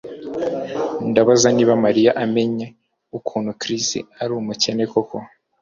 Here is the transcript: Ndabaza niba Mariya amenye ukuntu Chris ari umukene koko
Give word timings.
Ndabaza 1.09 1.47
niba 1.55 1.73
Mariya 1.85 2.11
amenye 2.23 2.67
ukuntu 3.17 3.51
Chris 3.61 3.87
ari 4.21 4.31
umukene 4.41 4.83
koko 4.91 5.17